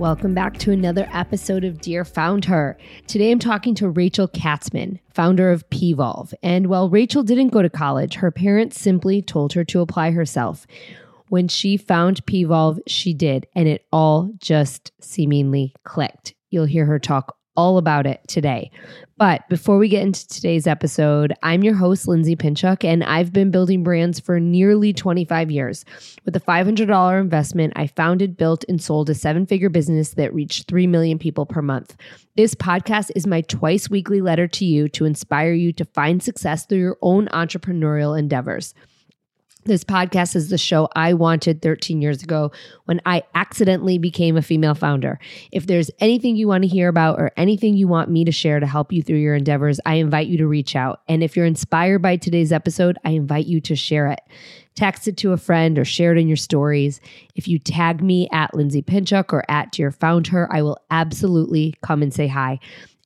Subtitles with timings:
[0.00, 2.78] Welcome back to another episode of Dear Founder.
[3.06, 6.32] Today I'm talking to Rachel Katzman, founder of Pvolve.
[6.42, 10.66] And while Rachel didn't go to college, her parents simply told her to apply herself.
[11.28, 16.32] When she found Pvolve, she did, and it all just seemingly clicked.
[16.48, 18.70] You'll hear her talk all about it today.
[19.18, 23.50] But before we get into today's episode, I'm your host, Lindsay Pinchuk, and I've been
[23.50, 25.84] building brands for nearly 25 years.
[26.24, 30.68] With a $500 investment, I founded, built, and sold a seven figure business that reached
[30.68, 31.96] 3 million people per month.
[32.34, 36.64] This podcast is my twice weekly letter to you to inspire you to find success
[36.64, 38.72] through your own entrepreneurial endeavors.
[39.64, 42.50] This podcast is the show I wanted 13 years ago
[42.86, 45.18] when I accidentally became a female founder.
[45.52, 48.58] If there's anything you want to hear about or anything you want me to share
[48.58, 51.02] to help you through your endeavors, I invite you to reach out.
[51.08, 54.20] And if you're inspired by today's episode, I invite you to share it.
[54.76, 56.98] Text it to a friend or share it in your stories.
[57.34, 62.02] If you tag me at Lindsay Pinchuk or at Dear Founder, I will absolutely come
[62.02, 62.60] and say hi.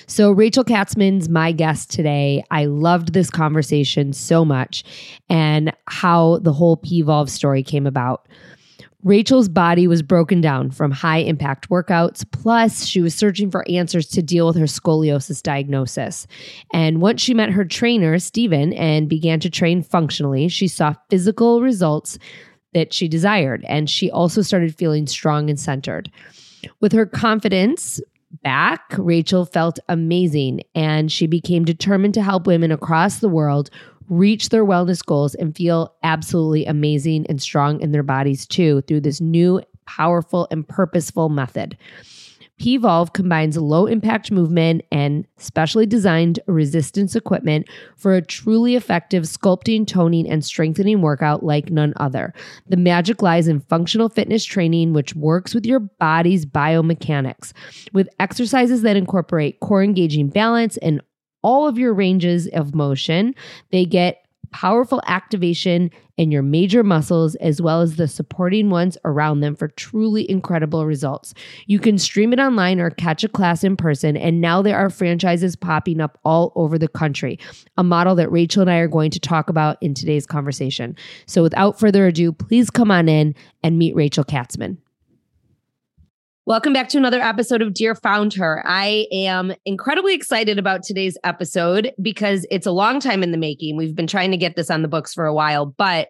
[0.06, 2.43] So, Rachel Katzman's my guest today.
[2.50, 4.84] I loved this conversation so much
[5.28, 8.26] and how the whole Pvolve story came about.
[9.03, 14.06] Rachel's body was broken down from high impact workouts, plus, she was searching for answers
[14.09, 16.27] to deal with her scoliosis diagnosis.
[16.72, 21.62] And once she met her trainer, Stephen, and began to train functionally, she saw physical
[21.62, 22.19] results
[22.75, 23.65] that she desired.
[23.69, 26.10] And she also started feeling strong and centered.
[26.81, 28.03] With her confidence
[28.42, 33.70] back, Rachel felt amazing and she became determined to help women across the world
[34.08, 39.00] reach their wellness goals and feel absolutely amazing and strong in their bodies too through
[39.00, 41.76] this new, powerful, and purposeful method.
[42.60, 47.66] Pvolve combines low impact movement and specially designed resistance equipment
[47.97, 52.34] for a truly effective sculpting, toning, and strengthening workout like none other.
[52.69, 57.53] The magic lies in functional fitness training, which works with your body's biomechanics,
[57.94, 61.00] with exercises that incorporate core engaging balance and
[61.42, 63.34] all of your ranges of motion.
[63.71, 69.40] They get powerful activation in your major muscles as well as the supporting ones around
[69.40, 71.32] them for truly incredible results.
[71.66, 74.90] You can stream it online or catch a class in person, and now there are
[74.90, 77.38] franchises popping up all over the country,
[77.78, 80.96] a model that Rachel and I are going to talk about in today's conversation.
[81.26, 84.76] So without further ado, please come on in and meet Rachel Katzman.
[86.50, 88.64] Welcome back to another episode of Dear Founder.
[88.66, 93.76] I am incredibly excited about today's episode because it's a long time in the making.
[93.76, 96.08] We've been trying to get this on the books for a while, but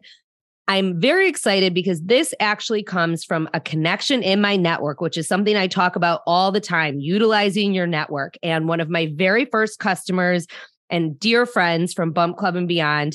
[0.66, 5.28] I'm very excited because this actually comes from a connection in my network, which is
[5.28, 8.36] something I talk about all the time, utilizing your network.
[8.42, 10.46] And one of my very first customers
[10.88, 13.14] and dear friends from Bump Club and Beyond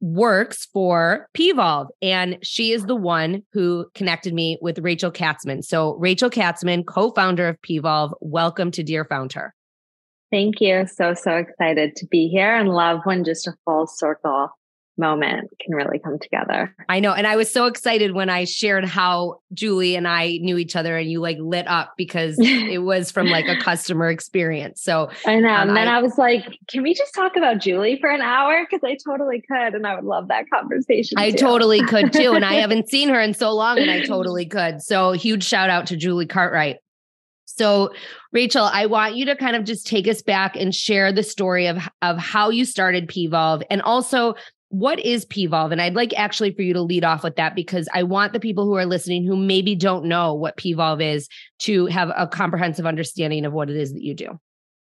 [0.00, 5.64] works for Pvolve, and she is the one who connected me with Rachel Katzman.
[5.64, 9.54] So, Rachel Katzman, co founder of Pvolve, welcome to Dear Founder.
[10.30, 10.86] Thank you.
[10.86, 14.50] So, so excited to be here and love when just a full circle
[14.98, 16.74] moment can really come together.
[16.88, 17.12] I know.
[17.12, 20.96] And I was so excited when I shared how Julie and I knew each other
[20.96, 24.82] and you like lit up because it was from like a customer experience.
[24.82, 25.48] So I know.
[25.48, 28.22] Um, and then I, I, was like, can we just talk about Julie for an
[28.22, 28.66] hour?
[28.68, 29.74] Because I totally could.
[29.74, 31.18] And I would love that conversation.
[31.18, 31.38] I too.
[31.38, 32.32] totally could too.
[32.32, 34.82] And I haven't seen her in so long and I totally could.
[34.82, 36.76] So huge shout out to Julie Cartwright.
[37.56, 37.90] So,
[38.32, 41.66] Rachel, I want you to kind of just take us back and share the story
[41.68, 44.34] of, of how you started Pvolve and also
[44.78, 45.72] what is PVolve?
[45.72, 48.40] And I'd like actually for you to lead off with that because I want the
[48.40, 51.28] people who are listening who maybe don't know what PVolve is
[51.60, 54.38] to have a comprehensive understanding of what it is that you do.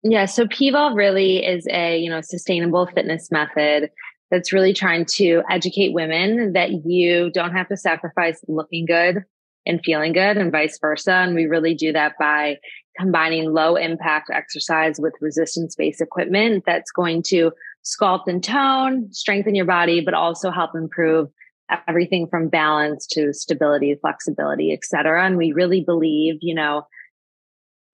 [0.03, 3.89] Yeah, so PVolve really is a, you know, sustainable fitness method
[4.29, 9.23] that's really trying to educate women that you don't have to sacrifice looking good
[9.65, 11.13] and feeling good and vice versa.
[11.13, 12.57] And we really do that by
[12.97, 17.51] combining low impact exercise with resistance based equipment that's going to
[17.89, 21.30] sculpt and tone, strengthen your body, but also help improve
[21.88, 25.25] everything from balance to stability, flexibility, et cetera.
[25.25, 26.88] And we really believe, you know,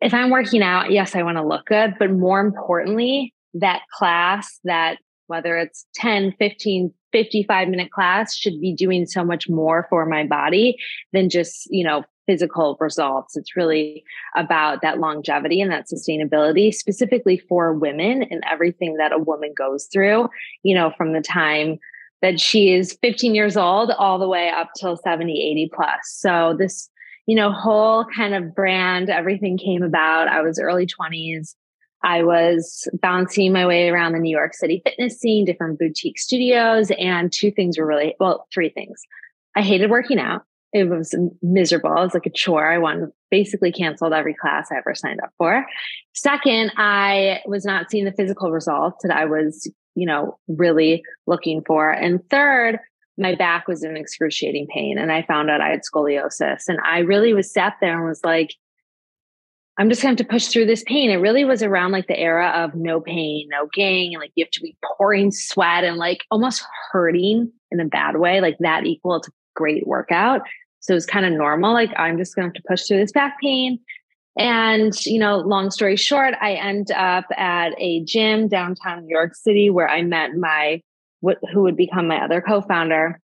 [0.02, 4.60] if I'm working out, yes, I want to look good, but more importantly, that class,
[4.64, 4.98] that
[5.28, 10.26] whether it's 10, 15, 55 minute class should be doing so much more for my
[10.26, 10.78] body
[11.14, 13.36] than just, you know, physical results.
[13.38, 14.04] It's really
[14.36, 19.88] about that longevity and that sustainability, specifically for women and everything that a woman goes
[19.92, 20.30] through,
[20.64, 21.80] you know, from the time
[22.22, 26.00] that she is 15 years old all the way up till 70, 80 plus.
[26.06, 26.90] So this,
[27.28, 30.28] you know, whole kind of brand, everything came about.
[30.28, 31.56] I was early 20s.
[32.04, 36.92] I was bouncing my way around the New York City fitness scene, different boutique studios,
[37.00, 39.02] and two things were really, well, three things.
[39.56, 40.44] I hated working out
[40.76, 41.92] it was miserable.
[41.92, 42.70] It was like a chore.
[42.70, 45.66] I won basically canceled every class I ever signed up for.
[46.14, 51.64] Second, I was not seeing the physical results that I was, you know, really looking
[51.66, 51.90] for.
[51.90, 52.80] And third,
[53.18, 56.64] my back was in excruciating pain and I found out I had scoliosis.
[56.68, 58.54] And I really was sat there and was like,
[59.78, 61.10] I'm just going to have to push through this pain.
[61.10, 64.44] It really was around like the era of no pain, no gain, and like you
[64.44, 68.86] have to be pouring sweat and like almost hurting in a bad way, like that
[68.86, 70.42] equal to great workout.
[70.86, 71.74] So it was kind of normal.
[71.74, 73.80] Like, I'm just going to have to push through this back pain.
[74.38, 79.34] And, you know, long story short, I end up at a gym downtown New York
[79.34, 80.82] City where I met my,
[81.22, 83.20] who would become my other co founder.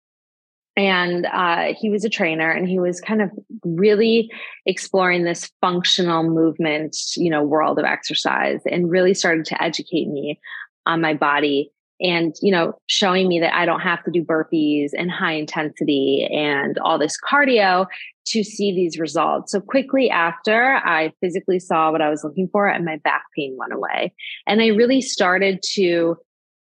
[0.75, 3.29] And uh, he was a trainer and he was kind of
[3.63, 4.31] really
[4.65, 10.39] exploring this functional movement, you know, world of exercise and really started to educate me
[10.87, 11.71] on my body
[12.01, 16.27] and you know showing me that i don't have to do burpees and high intensity
[16.31, 17.86] and all this cardio
[18.24, 19.51] to see these results.
[19.51, 23.56] So quickly after i physically saw what i was looking for and my back pain
[23.57, 24.13] went away.
[24.48, 26.18] And i really started to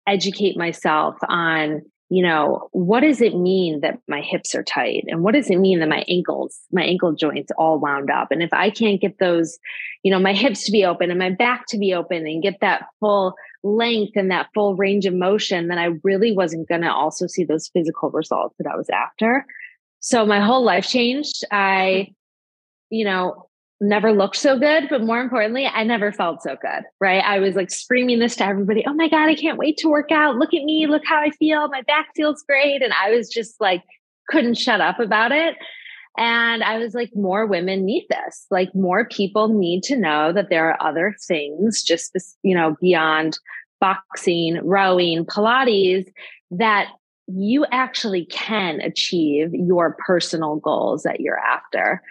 [0.07, 5.23] educate myself on you know what does it mean that my hips are tight and
[5.23, 8.29] what does it mean that my ankles my ankle joints all wound up?
[8.31, 9.57] And if i can't get those
[10.03, 12.59] you know my hips to be open and my back to be open and get
[12.61, 16.91] that full length and that full range of motion, then I really wasn't going to
[16.91, 19.45] also see those physical results that I was after.
[19.99, 21.43] So my whole life changed.
[21.51, 22.13] I,
[22.89, 23.47] you know,
[23.79, 27.23] never looked so good, but more importantly, I never felt so good, right?
[27.23, 28.83] I was like screaming this to everybody.
[28.87, 30.35] Oh my God, I can't wait to work out.
[30.35, 30.87] Look at me.
[30.87, 31.67] Look how I feel.
[31.67, 32.81] My back feels great.
[32.81, 33.83] And I was just like,
[34.29, 35.55] couldn't shut up about it.
[36.17, 38.47] And I was like, more women need this.
[38.49, 43.37] Like, more people need to know that there are other things just, you know, beyond
[43.79, 46.07] boxing, rowing, Pilates
[46.49, 46.87] that
[47.27, 52.01] you actually can achieve your personal goals that you're after.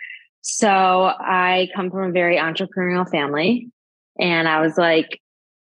[0.42, 3.68] So I come from a very entrepreneurial family
[4.20, 5.20] and I was like,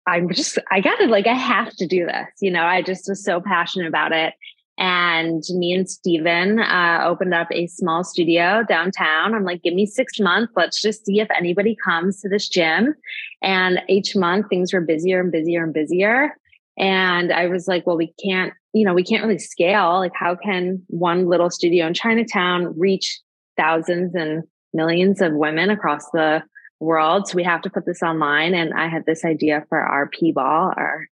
[0.07, 2.29] I'm just, I got to like, I have to do this.
[2.41, 4.35] You know, I just was so passionate about it.
[4.77, 9.35] And me and Steven uh, opened up a small studio downtown.
[9.35, 10.53] I'm like, give me six months.
[10.57, 12.95] Let's just see if anybody comes to this gym.
[13.41, 16.37] And each month things were busier and busier and busier.
[16.77, 19.99] And I was like, well, we can't, you know, we can't really scale.
[19.99, 23.21] Like, how can one little studio in Chinatown reach
[23.57, 26.43] thousands and millions of women across the
[26.81, 27.29] world?
[27.29, 28.55] So we have to put this online.
[28.55, 31.07] And I had this idea for our P ball, our,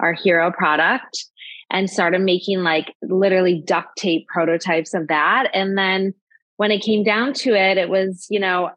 [0.00, 1.24] our hero product
[1.70, 5.48] and started making like literally duct tape prototypes of that.
[5.52, 6.14] And then
[6.56, 8.70] when it came down to it, it was, you know,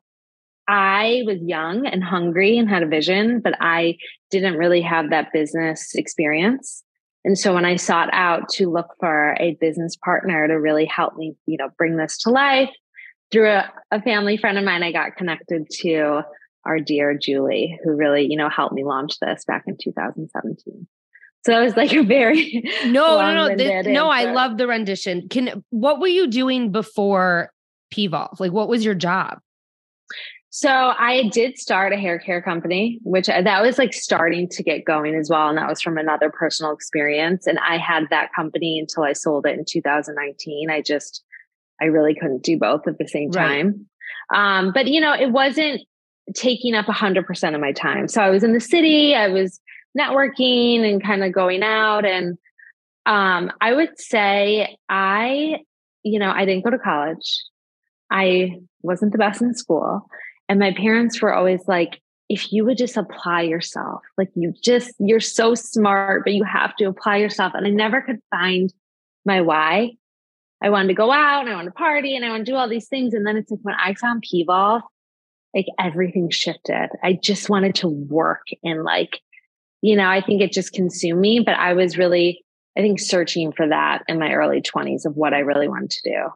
[0.67, 3.97] I was young and hungry and had a vision, but I
[4.29, 6.83] didn't really have that business experience.
[7.25, 11.15] And so when I sought out to look for a business partner to really help
[11.15, 12.69] me, you know, bring this to life,
[13.31, 16.21] through a, a family friend of mine, I got connected to
[16.65, 20.87] our dear Julie, who really, you know, helped me launch this back in 2017.
[21.45, 24.09] So it was like a very no, no, no, this, no.
[24.09, 25.27] I love the rendition.
[25.29, 27.51] Can what were you doing before
[27.93, 28.39] PVolve?
[28.39, 29.39] Like, what was your job?
[30.51, 34.63] So I did start a hair care company, which uh, that was like starting to
[34.63, 37.45] get going as well, and that was from another personal experience.
[37.45, 40.71] And I had that company until I sold it in 2019.
[40.71, 41.23] I just,
[41.79, 43.85] I really couldn't do both at the same time.
[44.31, 44.57] Right.
[44.59, 45.81] Um, but you know, it wasn't
[46.35, 48.07] taking up 100% of my time.
[48.07, 49.15] So I was in the city.
[49.15, 49.59] I was
[49.97, 52.05] networking and kind of going out.
[52.05, 52.37] And
[53.05, 55.63] Um, I would say I,
[56.03, 57.43] you know, I didn't go to college.
[58.11, 60.05] I wasn't the best in school.
[60.47, 64.93] And my parents were always like, if you would just apply yourself, like you just,
[64.99, 67.53] you're so smart, but you have to apply yourself.
[67.55, 68.71] And I never could find
[69.25, 69.93] my why.
[70.61, 72.57] I wanted to go out and I wanted to party and I want to do
[72.57, 73.15] all these things.
[73.15, 74.83] And then it's like when I found Pvolve,
[75.55, 76.89] like everything shifted.
[77.01, 79.19] I just wanted to work and like,
[79.81, 82.43] you know, I think it just consumed me, but I was really,
[82.77, 86.09] I think searching for that in my early 20s of what I really wanted to
[86.09, 86.27] do.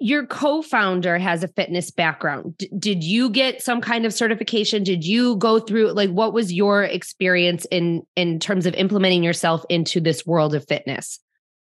[0.00, 2.58] Your co-founder has a fitness background.
[2.58, 4.82] D- did you get some kind of certification?
[4.82, 9.64] Did you go through like what was your experience in in terms of implementing yourself
[9.70, 11.20] into this world of fitness?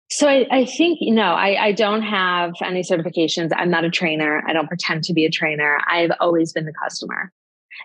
[0.10, 3.52] So I, I think, you know, I, I don't have any certifications.
[3.56, 4.42] I'm not a trainer.
[4.48, 5.80] I don't pretend to be a trainer.
[5.90, 7.32] I've always been the customer.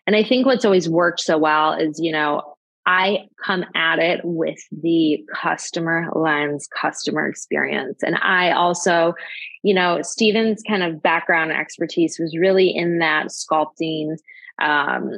[0.07, 2.52] And I think what's always worked so well is, you know,
[2.87, 8.03] I come at it with the customer lens, customer experience.
[8.03, 9.15] And I also,
[9.63, 14.17] you know, Steven's kind of background and expertise was really in that sculpting,
[14.61, 15.11] um,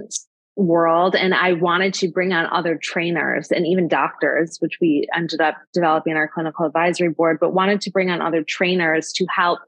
[0.57, 5.41] world and I wanted to bring on other trainers and even doctors, which we ended
[5.41, 9.59] up developing our clinical advisory board, but wanted to bring on other trainers to help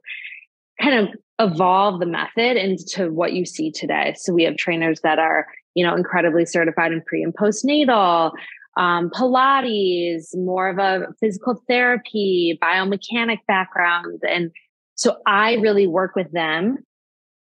[0.81, 4.15] kind of evolve the method into what you see today.
[4.17, 5.47] So we have trainers that are,
[5.77, 8.31] you know, incredibly certified in pre and postnatal,
[8.77, 14.23] um, Pilates, more of a physical therapy, biomechanic background.
[14.27, 14.49] And
[14.95, 16.79] so I really work with them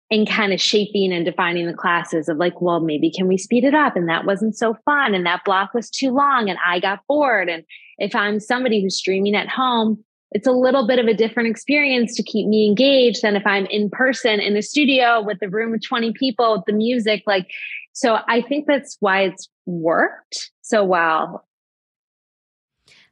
[0.09, 3.65] in kind of shaping and defining the classes of like, well, maybe can we speed
[3.65, 3.97] it up?
[3.97, 5.13] And that wasn't so fun.
[5.13, 7.49] And that block was too long and I got bored.
[7.49, 7.63] And
[7.97, 10.01] if I'm somebody who's streaming at home,
[10.31, 13.65] it's a little bit of a different experience to keep me engaged than if I'm
[13.67, 17.23] in person in the studio with the room of 20 people with the music.
[17.27, 17.47] Like,
[17.93, 21.45] so I think that's why it's worked so well.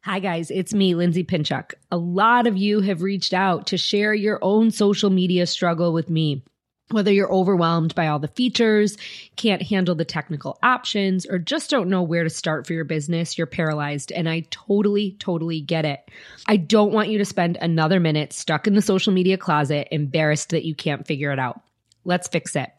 [0.03, 1.73] Hi, guys, it's me, Lindsay Pinchuk.
[1.91, 6.09] A lot of you have reached out to share your own social media struggle with
[6.09, 6.43] me
[6.91, 8.97] whether you're overwhelmed by all the features,
[9.35, 13.37] can't handle the technical options, or just don't know where to start for your business,
[13.37, 14.11] you're paralyzed.
[14.11, 16.09] And I totally, totally get it.
[16.47, 20.49] I don't want you to spend another minute stuck in the social media closet, embarrassed
[20.49, 21.61] that you can't figure it out.
[22.03, 22.71] Let's fix it.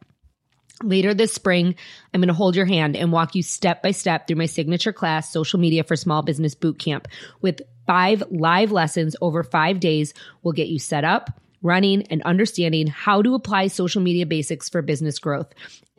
[0.82, 1.74] Later this spring,
[2.12, 4.92] I'm going to hold your hand and walk you step by step through my signature
[4.92, 7.06] class, Social Media for Small Business Bootcamp,
[7.40, 10.14] with five live lessons over five days.
[10.42, 14.82] We'll get you set up running, and understanding how to apply social media basics for
[14.82, 15.48] business growth.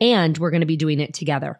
[0.00, 1.58] And we're going to be doing it together.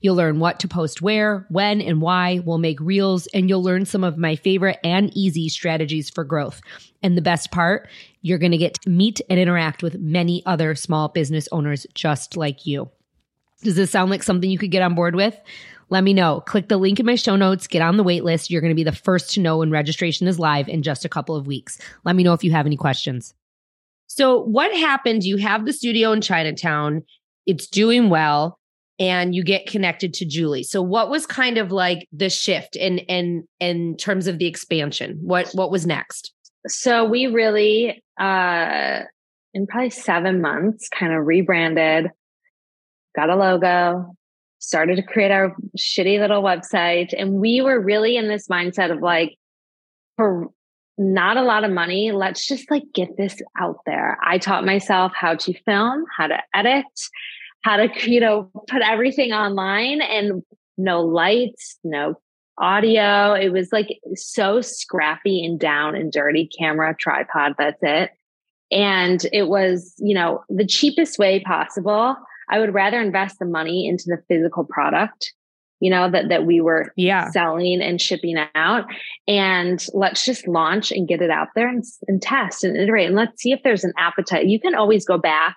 [0.00, 2.40] You'll learn what to post where, when, and why.
[2.44, 6.60] We'll make reels, and you'll learn some of my favorite and easy strategies for growth.
[7.02, 7.88] And the best part,
[8.22, 12.36] you're going to get to meet and interact with many other small business owners just
[12.36, 12.90] like you.
[13.62, 15.38] Does this sound like something you could get on board with?
[15.88, 16.40] Let me know.
[16.40, 18.50] Click the link in my show notes, get on the wait list.
[18.50, 21.08] You're going to be the first to know when registration is live in just a
[21.08, 21.78] couple of weeks.
[22.04, 23.34] Let me know if you have any questions.
[24.06, 25.22] So, what happened?
[25.22, 27.02] You have the studio in Chinatown,
[27.46, 28.58] it's doing well,
[29.02, 30.62] and you get connected to Julie.
[30.62, 35.18] So, what was kind of like the shift in in in terms of the expansion?
[35.20, 36.32] What what was next?
[36.68, 39.00] So, we really uh
[39.54, 42.10] in probably 7 months kind of rebranded,
[43.16, 44.14] got a logo,
[44.60, 49.02] started to create our shitty little website, and we were really in this mindset of
[49.02, 49.36] like
[50.16, 50.48] for
[50.96, 52.12] not a lot of money.
[52.12, 54.16] Let's just like get this out there.
[54.24, 56.84] I taught myself how to film, how to edit,
[57.62, 60.42] how to, you know, put everything online and
[60.76, 62.14] no lights, no
[62.58, 63.34] audio.
[63.34, 67.54] It was like so scrappy and down and dirty camera, tripod.
[67.58, 68.10] That's it.
[68.70, 72.16] And it was, you know, the cheapest way possible.
[72.50, 75.32] I would rather invest the money into the physical product
[75.82, 77.28] you know, that, that we were yeah.
[77.30, 78.84] selling and shipping out.
[79.26, 83.08] And let's just launch and get it out there and, and test and iterate.
[83.08, 84.46] And let's see if there's an appetite.
[84.46, 85.56] You can always go back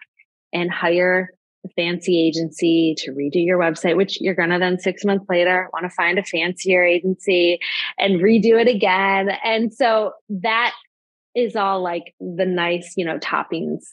[0.52, 1.30] and hire
[1.76, 5.84] fancy agency to redo your website, which you're going to then six months later want
[5.84, 7.60] to find a fancier agency
[7.98, 9.30] and redo it again.
[9.44, 10.74] And so that
[11.36, 13.84] is all like the nice, you know, toppings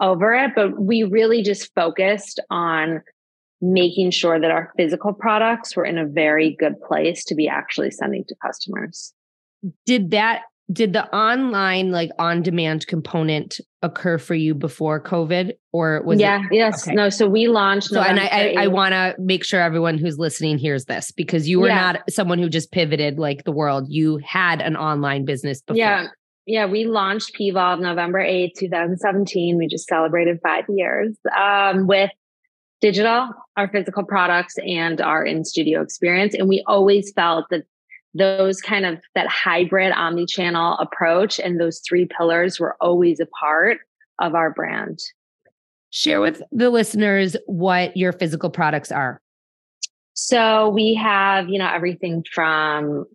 [0.00, 0.52] over it.
[0.54, 3.02] But we really just focused on
[3.60, 7.90] making sure that our physical products were in a very good place to be actually
[7.90, 9.12] sending to customers.
[9.84, 16.02] Did that did the online like on demand component occur for you before COVID or
[16.04, 16.54] was yeah, it?
[16.54, 16.94] yes, okay.
[16.94, 17.08] no.
[17.08, 17.88] So we launched.
[17.88, 21.48] So, and I, I, I want to make sure everyone who's listening hears this because
[21.48, 21.92] you were yeah.
[21.92, 23.86] not someone who just pivoted like the world.
[23.88, 25.78] You had an online business before.
[25.78, 26.06] Yeah.
[26.46, 29.56] Yeah, we launched Pvolve November 8th, 2017.
[29.56, 32.10] We just celebrated five years um, with
[32.80, 36.34] digital, our physical products, and our in studio experience.
[36.34, 37.64] And we always felt that
[38.14, 43.78] those kind of that hybrid omni-channel approach and those three pillars were always a part
[44.18, 44.98] of our brand.
[45.90, 49.20] Share with the listeners what your physical products are.
[50.14, 53.06] So we have, you know, everything from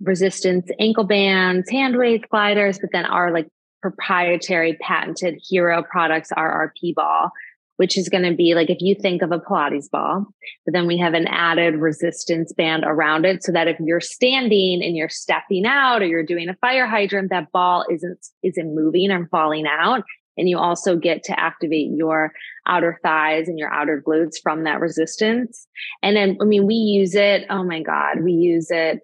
[0.00, 3.48] resistance ankle bands, hand weights, gliders, but then our like
[3.82, 7.30] proprietary patented hero products are our P ball,
[7.76, 10.26] which is going to be like if you think of a Pilates ball,
[10.64, 14.82] but then we have an added resistance band around it so that if you're standing
[14.82, 19.10] and you're stepping out or you're doing a fire hydrant, that ball isn't isn't moving
[19.10, 20.02] and falling out.
[20.38, 22.32] And you also get to activate your
[22.66, 25.66] outer thighs and your outer glutes from that resistance.
[26.02, 27.46] And then, I mean, we use it.
[27.48, 29.00] Oh my God, we use it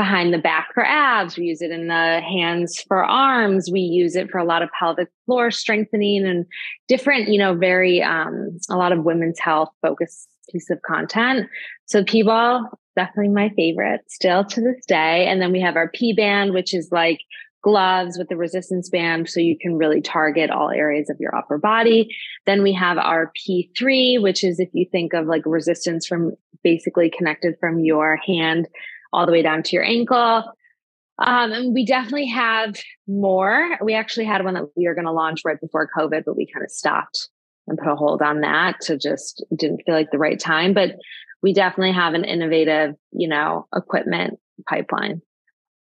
[0.00, 1.36] behind the back for abs.
[1.36, 3.68] We use it in the hands for arms.
[3.70, 6.46] We use it for a lot of pelvic floor strengthening and
[6.88, 11.50] different, you know, very, um, a lot of women's health focused piece of content.
[11.84, 12.66] So P-ball,
[12.96, 15.26] definitely my favorite still to this day.
[15.26, 17.18] And then we have our P band, which is like
[17.62, 19.28] gloves with the resistance band.
[19.28, 22.08] So you can really target all areas of your upper body.
[22.46, 26.32] Then we have our P3, which is if you think of like resistance from
[26.64, 28.66] basically connected from your hand
[29.12, 30.44] all the way down to your ankle.
[31.18, 32.76] Um, and we definitely have
[33.06, 33.78] more.
[33.82, 36.46] We actually had one that we were going to launch right before COVID, but we
[36.46, 37.28] kind of stopped
[37.66, 40.72] and put a hold on that to just didn't feel like the right time.
[40.72, 40.96] But
[41.42, 44.38] we definitely have an innovative, you know, equipment
[44.68, 45.20] pipeline.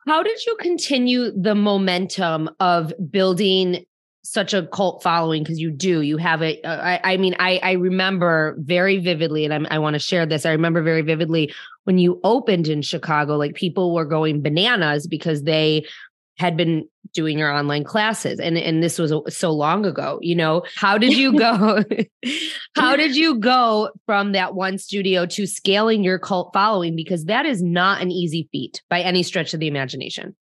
[0.06, 3.84] How did you continue the momentum of building
[4.22, 7.60] such a cult following because you do you have it uh, I, I, mean I,
[7.62, 11.54] I remember very vividly and I'm, i want to share this i remember very vividly
[11.84, 15.86] when you opened in chicago like people were going bananas because they
[16.36, 20.62] had been doing your online classes and and this was so long ago you know?
[20.76, 21.82] How did you go
[22.76, 26.96] how did you go from that one studio to scaling your cult following?
[26.96, 30.36] Because that is not an easy feat by any stretch of the imagination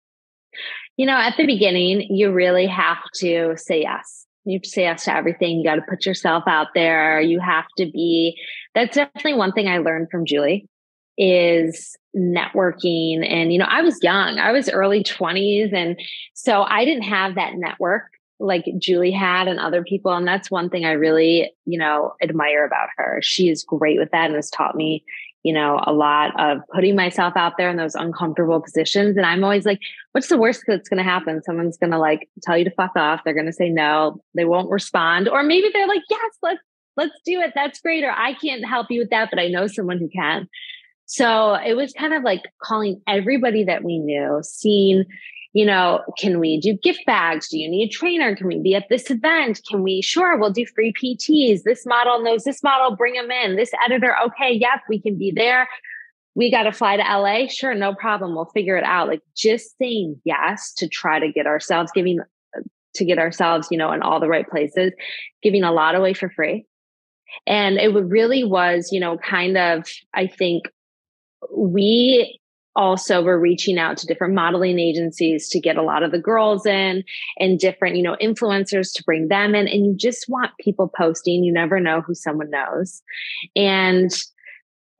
[0.97, 4.25] you know, at the beginning, you really have to say yes.
[4.45, 5.57] You have to say yes to everything.
[5.57, 7.21] You got to put yourself out there.
[7.21, 8.39] You have to be,
[8.75, 10.67] that's definitely one thing I learned from Julie
[11.17, 13.25] is networking.
[13.27, 15.73] And, you know, I was young, I was early 20s.
[15.73, 15.99] And
[16.33, 18.03] so I didn't have that network
[18.39, 20.13] like Julie had and other people.
[20.13, 23.19] And that's one thing I really, you know, admire about her.
[23.21, 25.03] She is great with that and has taught me,
[25.43, 29.17] you know, a lot of putting myself out there in those uncomfortable positions.
[29.17, 29.79] And I'm always like,
[30.13, 31.43] what's the worst that's going to happen?
[31.43, 33.21] Someone's going to like tell you to fuck off.
[33.23, 34.21] They're going to say no.
[34.35, 35.27] They won't respond.
[35.27, 36.61] Or maybe they're like, yes, let's,
[36.95, 37.51] let's do it.
[37.53, 38.05] That's great.
[38.05, 40.47] Or I can't help you with that, but I know someone who can.
[41.05, 45.03] So it was kind of like calling everybody that we knew, seeing,
[45.53, 47.47] you know, can we do gift bags?
[47.47, 48.35] Do you need a trainer?
[48.35, 49.61] Can we be at this event?
[49.69, 51.61] Can we, sure, we'll do free PTs.
[51.61, 53.55] This model knows this model, bring them in.
[53.55, 55.69] This editor, okay, yep, we can be there.
[56.33, 57.47] We got to fly to LA.
[57.47, 58.33] Sure, no problem.
[58.33, 59.07] We'll figure it out.
[59.07, 62.19] Like just saying yes to try to get ourselves giving,
[62.95, 64.91] to get ourselves, you know, in all the right places,
[65.43, 66.65] giving a lot away for free.
[67.45, 70.63] And it really was, you know, kind of, I think
[71.55, 72.39] we
[72.75, 76.65] also were reaching out to different modeling agencies to get a lot of the girls
[76.65, 77.03] in
[77.39, 79.67] and different, you know, influencers to bring them in.
[79.67, 81.43] And you just want people posting.
[81.43, 83.01] You never know who someone knows.
[83.55, 84.11] And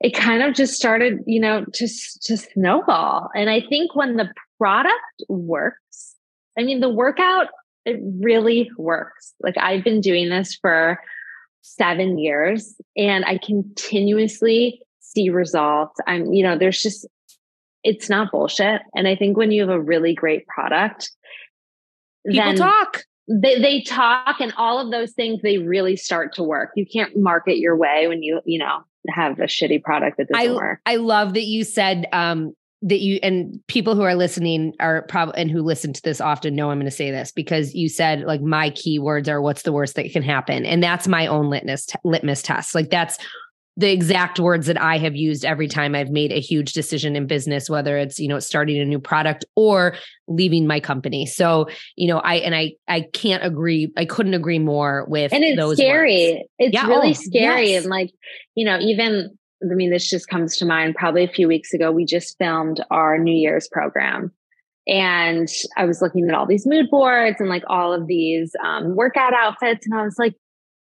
[0.00, 1.88] it kind of just started, you know, to,
[2.22, 3.30] to snowball.
[3.34, 6.14] And I think when the product works,
[6.58, 7.48] I mean, the workout,
[7.84, 9.34] it really works.
[9.40, 10.98] Like I've been doing this for
[11.62, 15.98] seven years and I continuously see results.
[16.06, 17.06] I'm, you know, there's just
[17.84, 18.82] it's not bullshit.
[18.94, 21.10] And I think when you have a really great product,
[22.26, 23.02] people talk.
[23.28, 26.70] They they talk and all of those things they really start to work.
[26.74, 30.50] You can't market your way when you, you know, have a shitty product that doesn't
[30.50, 30.80] I, work.
[30.84, 35.40] I love that you said um that you and people who are listening are probably
[35.40, 38.20] and who listen to this often know I'm going to say this because you said
[38.20, 41.86] like my keywords are what's the worst that can happen and that's my own litmus
[41.86, 43.18] t- litmus test like that's
[43.76, 47.26] the exact words that I have used every time I've made a huge decision in
[47.26, 49.96] business, whether it's, you know, starting a new product or
[50.28, 51.26] leaving my company.
[51.26, 53.92] So, you know, I, and I, I can't agree.
[53.96, 56.34] I couldn't agree more with and it's those scary.
[56.34, 56.48] Words.
[56.58, 57.70] It's yeah, really oh, scary.
[57.70, 57.82] Yes.
[57.82, 58.10] And like,
[58.54, 61.90] you know, even, I mean, this just comes to mind probably a few weeks ago,
[61.90, 64.30] we just filmed our New Year's program.
[64.86, 68.94] And I was looking at all these mood boards and like all of these um,
[68.94, 69.86] workout outfits.
[69.86, 70.34] And I was like,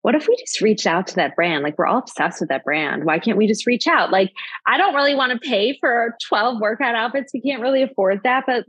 [0.09, 1.63] what if we just reached out to that brand?
[1.63, 3.05] Like we're all obsessed with that brand.
[3.05, 4.11] Why can't we just reach out?
[4.11, 4.33] Like
[4.67, 7.31] I don't really want to pay for 12 workout outfits.
[7.35, 8.65] We can't really afford that, but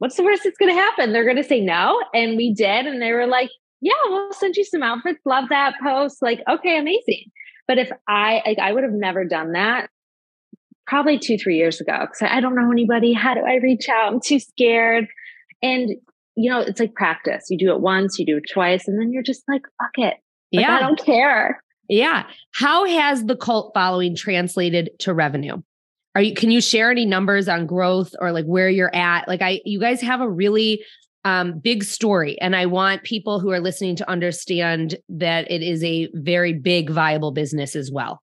[0.00, 1.14] what's the worst that's going to happen?
[1.14, 1.98] They're going to say no.
[2.12, 2.84] And we did.
[2.84, 3.48] And they were like,
[3.80, 5.20] yeah, we'll send you some outfits.
[5.24, 6.20] Love that post.
[6.20, 7.24] Like, okay, amazing.
[7.66, 9.88] But if I, like, I would have never done that
[10.86, 12.06] probably two, three years ago.
[12.06, 13.14] Cause I don't know anybody.
[13.14, 14.12] How do I reach out?
[14.12, 15.06] I'm too scared.
[15.62, 15.88] And,
[16.36, 17.46] you know, it's like practice.
[17.48, 20.14] You do it once, you do it twice, and then you're just like, fuck it.
[20.52, 20.76] Like, yeah.
[20.76, 21.62] I don't care.
[21.88, 22.24] Yeah.
[22.52, 25.62] How has the cult following translated to revenue?
[26.14, 29.26] Are you can you share any numbers on growth or like where you're at?
[29.28, 30.84] Like I you guys have a really
[31.24, 35.82] um, big story and I want people who are listening to understand that it is
[35.84, 38.20] a very big viable business as well.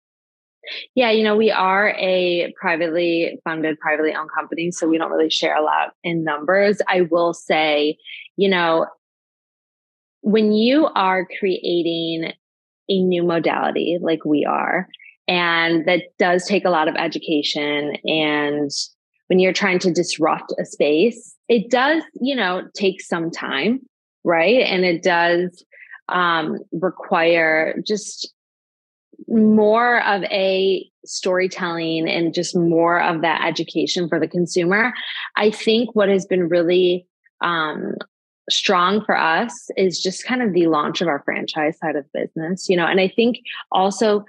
[0.95, 5.29] Yeah, you know, we are a privately funded, privately owned company, so we don't really
[5.29, 6.81] share a lot in numbers.
[6.87, 7.97] I will say,
[8.35, 8.87] you know,
[10.25, 12.33] when you are creating
[12.89, 14.87] a new modality like we are,
[15.27, 17.93] and that does take a lot of education.
[18.05, 18.71] And
[19.27, 23.81] when you're trying to disrupt a space, it does, you know, take some time,
[24.23, 24.61] right?
[24.61, 25.63] And it does
[26.09, 28.33] um, require just
[29.27, 34.91] more of a storytelling and just more of that education for the consumer.
[35.35, 37.05] I think what has been really
[37.41, 37.93] um,
[38.49, 42.69] strong for us is just kind of the launch of our franchise side of business,
[42.69, 43.37] you know, and I think
[43.71, 44.25] also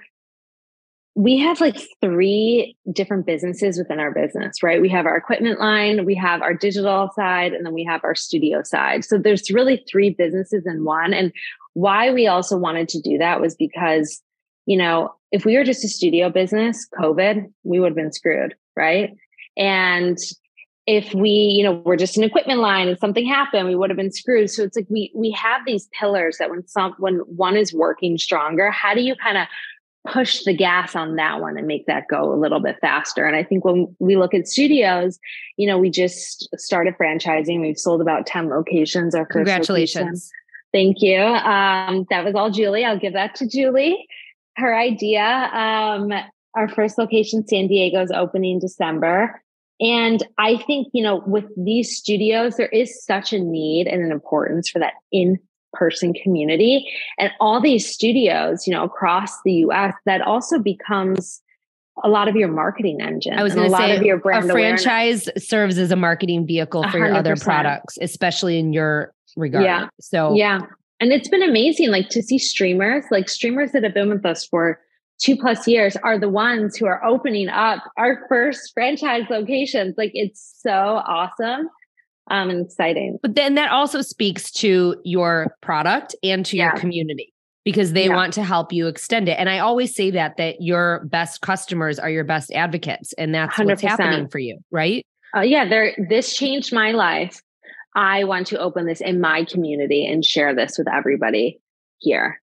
[1.17, 4.79] we have like three different businesses within our business, right?
[4.79, 8.13] We have our equipment line, we have our digital side, and then we have our
[8.13, 9.03] studio side.
[9.03, 11.15] So there's really three businesses in one.
[11.15, 11.33] And
[11.73, 14.21] why we also wanted to do that was because,
[14.67, 18.55] you know, if we were just a studio business, COVID, we would have been screwed,
[18.75, 19.15] right?
[19.57, 20.19] And
[20.87, 23.97] if we, you know, we're just an equipment line and something happened, we would have
[23.97, 24.49] been screwed.
[24.49, 28.17] So it's like we we have these pillars that when some when one is working
[28.17, 29.47] stronger, how do you kind of
[30.07, 33.25] push the gas on that one and make that go a little bit faster.
[33.25, 35.19] And I think when we look at studios,
[35.57, 37.59] you know, we just started franchising.
[37.59, 39.13] We've sold about 10 locations.
[39.13, 40.31] Our first Congratulations.
[40.31, 40.31] Location.
[40.71, 41.19] Thank you.
[41.19, 42.85] Um, that was all Julie.
[42.85, 44.07] I'll give that to Julie.
[44.55, 45.21] Her idea.
[45.21, 46.13] Um,
[46.55, 49.41] our first location, San Diego, is opening December.
[49.79, 54.11] And I think, you know, with these studios, there is such a need and an
[54.11, 55.37] importance for that in
[55.73, 61.41] person community and all these studios, you know, across the US that also becomes
[62.03, 63.33] a lot of your marketing engine.
[63.33, 65.47] I was going to say of your brand a franchise awareness.
[65.47, 67.07] serves as a marketing vehicle for 100%.
[67.07, 69.65] your other products, especially in your regard.
[69.65, 69.89] Yeah.
[69.99, 70.61] So yeah.
[70.99, 74.45] And it's been amazing, like to see streamers, like streamers that have been with us
[74.45, 74.79] for
[75.19, 79.95] two plus years are the ones who are opening up our first franchise locations.
[79.97, 81.69] Like it's so awesome
[82.29, 83.17] um, and exciting.
[83.21, 86.65] But then that also speaks to your product and to yeah.
[86.65, 88.15] your community because they yeah.
[88.15, 89.37] want to help you extend it.
[89.39, 93.55] And I always say that that your best customers are your best advocates, and that's
[93.55, 93.65] 100%.
[93.65, 95.05] what's happening for you, right?
[95.35, 95.93] Uh, yeah, there.
[96.09, 97.41] This changed my life.
[97.95, 101.59] I want to open this in my community and share this with everybody
[101.97, 102.39] here.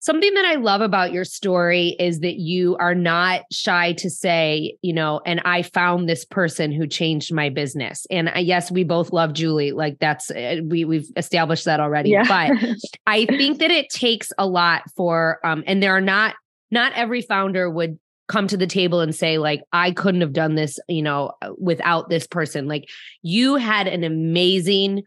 [0.00, 4.76] Something that I love about your story is that you are not shy to say,
[4.80, 8.06] you know, and I found this person who changed my business.
[8.10, 9.72] And I, yes, we both love Julie.
[9.72, 12.10] Like that's uh, we we've established that already.
[12.10, 12.24] Yeah.
[12.28, 16.36] But I think that it takes a lot for um and there are not
[16.70, 20.54] not every founder would come to the table and say like I couldn't have done
[20.54, 22.68] this, you know, without this person.
[22.68, 22.88] Like
[23.22, 25.02] you had an amazing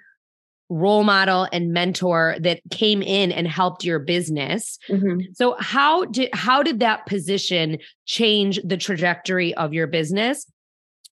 [0.71, 4.79] role model and mentor that came in and helped your business.
[4.89, 5.33] Mm-hmm.
[5.33, 10.45] So how did how did that position change the trajectory of your business?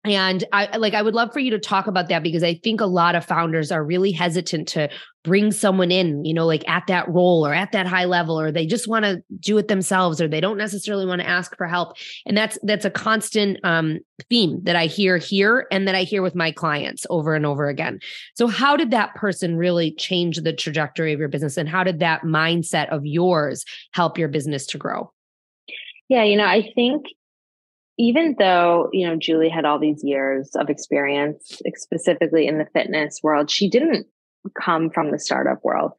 [0.06, 2.80] And I like I would love for you to talk about that because I think
[2.80, 4.90] a lot of founders are really hesitant to
[5.26, 8.50] bring someone in, you know, like at that role or at that high level or
[8.50, 11.68] they just want to do it themselves or they don't necessarily want to ask for
[11.68, 11.98] help.
[12.26, 16.22] And that's that's a constant um theme that I hear here and that I hear
[16.22, 18.00] with my clients over and over again.
[18.36, 22.00] So how did that person really change the trajectory of your business and how did
[22.00, 25.12] that mindset of yours help your business to grow?
[26.08, 27.06] Yeah, you know, I think
[28.00, 33.20] even though, you know, Julie had all these years of experience, specifically in the fitness
[33.22, 34.08] world, she didn't
[34.60, 35.92] come from the startup world,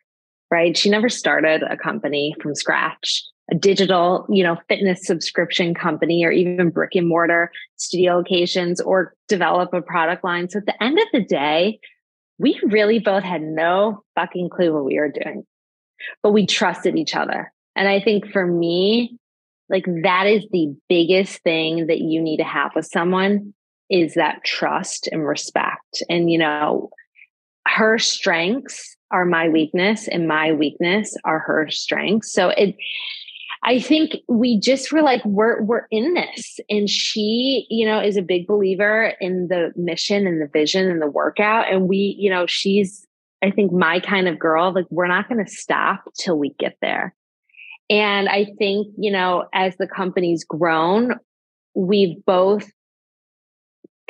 [0.51, 0.75] right?
[0.77, 6.31] She never started a company from scratch, a digital, you know, fitness subscription company or
[6.31, 10.49] even brick and mortar studio locations or develop a product line.
[10.49, 11.81] So at the end of the day,
[12.39, 15.45] we really both had no fucking clue what we were doing,
[16.23, 17.53] but we trusted each other.
[17.77, 19.19] And I think for me,
[19.71, 23.55] like that is the biggest thing that you need to have with someone
[23.89, 26.03] is that trust and respect.
[26.09, 26.91] And, you know,
[27.67, 32.33] her strengths are my weakness and my weakness are her strengths.
[32.33, 32.77] So it,
[33.63, 36.61] I think we just were like, we're, we're in this.
[36.71, 41.03] And she, you know, is a big believer in the mission and the vision and
[41.03, 41.71] the workout.
[41.71, 43.07] And we, you know, she's,
[43.43, 46.77] I think my kind of girl, like we're not going to stop till we get
[46.81, 47.15] there.
[47.91, 51.19] And I think, you know, as the company's grown,
[51.75, 52.71] we've both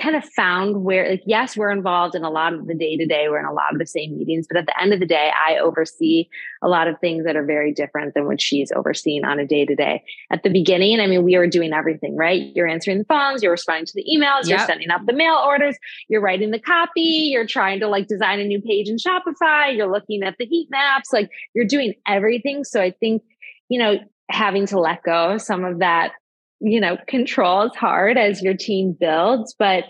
[0.01, 3.07] kind of found where like yes we're involved in a lot of the day to
[3.07, 5.07] day we're in a lot of the same meetings but at the end of the
[5.07, 6.27] day i oversee
[6.63, 9.67] a lot of things that are very different than what she's overseeing on a day
[9.67, 12.51] to day at the beginning i mean we were doing everything right?
[12.55, 14.59] You're answering the phones you're responding to the emails yep.
[14.59, 15.77] you're sending out the mail orders
[16.09, 19.91] you're writing the copy you're trying to like design a new page in shopify you're
[19.91, 22.65] looking at the heat maps like you're doing everything.
[22.65, 23.23] So i think
[23.71, 23.99] you know
[24.31, 26.13] having to let go of some of that
[26.61, 29.85] you know, control is hard as your team builds, but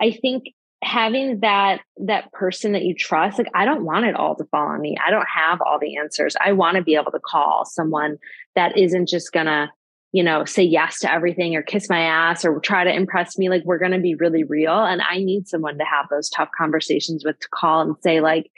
[0.00, 0.44] I think
[0.82, 4.68] having that that person that you trust like i don't want it all to fall
[4.68, 4.94] on me.
[5.04, 6.36] I don't have all the answers.
[6.38, 8.18] I want to be able to call someone
[8.54, 9.72] that isn't just gonna
[10.12, 13.48] you know say yes to everything or kiss my ass or try to impress me.
[13.48, 17.24] Like we're gonna be really real and i need someone to have those tough conversations
[17.24, 18.50] with to call and say like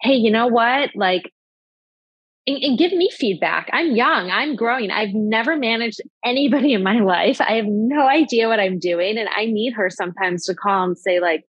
[0.00, 0.90] hey you know what?
[0.96, 1.32] Like
[2.46, 3.70] and, and, give me feedback.
[3.72, 4.90] I'm young, I'm growing.
[4.90, 7.40] I've never managed anybody in my life.
[7.40, 9.18] I have no idea what I'm doing.
[9.18, 11.44] And I need her sometimes to call and say, like,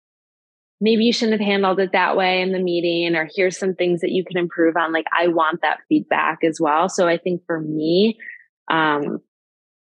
[0.82, 4.02] maybe you shouldn't have handled it that way in the meeting, or here's some things
[4.02, 4.92] that you can improve on.
[4.92, 6.90] Like, I want that feedback as well.
[6.90, 8.18] So I think for me,
[8.70, 9.20] um,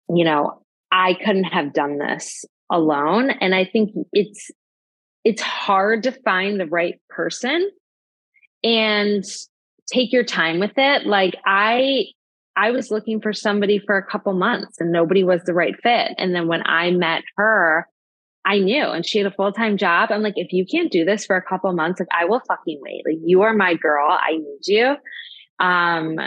[0.09, 3.31] you know, I couldn't have done this alone.
[3.31, 4.51] And I think it's,
[5.23, 7.69] it's hard to find the right person.
[8.63, 9.23] And
[9.91, 11.05] take your time with it.
[11.05, 12.05] Like I,
[12.55, 16.13] I was looking for somebody for a couple months and nobody was the right fit.
[16.17, 17.87] And then when I met her,
[18.45, 20.11] I knew and she had a full time job.
[20.11, 22.79] I'm like, if you can't do this for a couple months, like I will fucking
[22.81, 23.03] wait.
[23.05, 24.07] Like you are my girl.
[24.09, 24.95] I need you.
[25.59, 26.17] Um,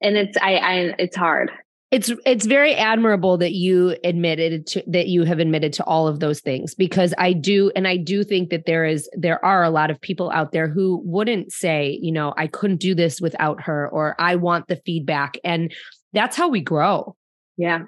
[0.00, 1.50] and it's, I, I, it's hard
[1.90, 6.20] it's it's very admirable that you admitted to that you have admitted to all of
[6.20, 9.70] those things because I do and I do think that there is there are a
[9.70, 13.62] lot of people out there who wouldn't say, you know, I couldn't do this without
[13.62, 15.72] her or I want the feedback and
[16.12, 17.16] that's how we grow.
[17.56, 17.84] Yeah.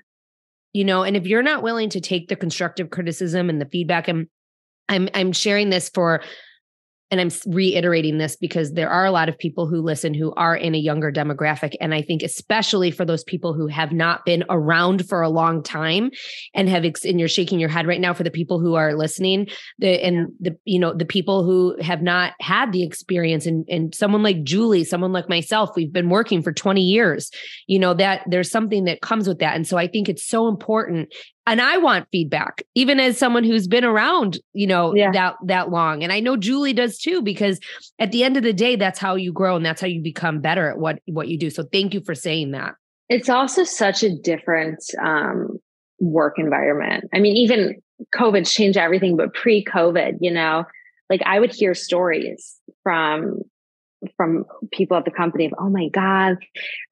[0.73, 4.09] You know, and if you're not willing to take the constructive criticism and the feedback
[4.09, 4.29] and
[4.89, 6.23] I'm I'm sharing this for
[7.11, 10.55] and I'm reiterating this because there are a lot of people who listen who are
[10.55, 11.75] in a younger demographic.
[11.81, 15.63] And I think, especially for those people who have not been around for a long
[15.63, 16.11] time
[16.55, 19.49] and have, and you're shaking your head right now for the people who are listening,
[19.79, 23.93] the, and the, you know, the people who have not had the experience and, and
[23.93, 27.31] someone like Julie, someone like myself, we've been working for 20 years,
[27.67, 29.57] you know, that there's something that comes with that.
[29.57, 31.13] And so I think it's so important
[31.51, 35.11] and I want feedback, even as someone who's been around, you know, yeah.
[35.11, 36.05] that that long.
[36.05, 37.59] And I know Julie does too, because
[37.99, 40.41] at the end of the day, that's how you grow and that's how you become
[40.41, 41.51] better at what what you do.
[41.51, 42.75] So thank you for saying that.
[43.09, 45.59] It's also such a different um,
[45.99, 47.11] work environment.
[47.13, 47.83] I mean, even
[48.15, 50.65] COVID's changed everything, but pre-COVID, you know,
[51.11, 53.41] like I would hear stories from
[54.17, 56.37] from people at the company of, oh my God,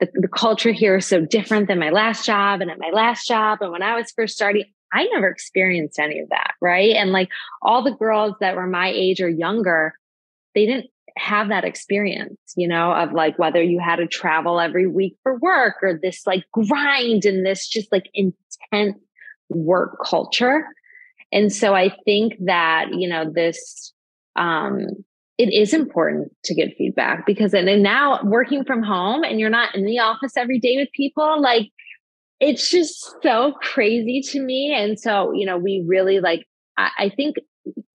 [0.01, 3.27] the, the culture here is so different than my last job and at my last
[3.27, 3.59] job.
[3.61, 6.53] And when I was first starting, I never experienced any of that.
[6.61, 6.94] Right.
[6.94, 7.29] And like
[7.62, 9.94] all the girls that were my age or younger,
[10.55, 14.87] they didn't have that experience, you know, of like whether you had to travel every
[14.87, 18.97] week for work or this like grind and this just like intense
[19.49, 20.66] work culture.
[21.33, 23.92] And so I think that, you know, this
[24.37, 24.87] um
[25.38, 29.74] it is important to get feedback because and now working from home and you're not
[29.74, 31.70] in the office every day with people like
[32.40, 34.74] it's just so crazy to me.
[34.77, 36.46] And so you know we really like
[36.77, 37.37] I, I think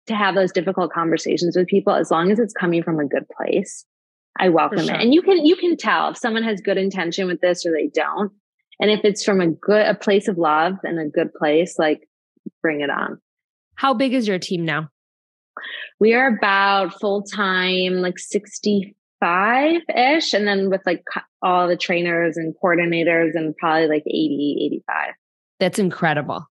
[0.08, 3.26] to have those difficult conversations with people as long as it's coming from a good
[3.38, 3.86] place
[4.38, 4.96] i welcome sure.
[4.96, 7.72] it and you can you can tell if someone has good intention with this or
[7.72, 8.32] they don't.
[8.80, 12.08] And if it's from a good a place of love and a good place like
[12.62, 13.20] bring it on.
[13.76, 14.90] How big is your team now
[16.00, 20.34] we are about full time, like 65 ish.
[20.34, 21.04] And then with like
[21.42, 25.14] all the trainers and coordinators and probably like 80, 85.
[25.60, 26.48] That's incredible.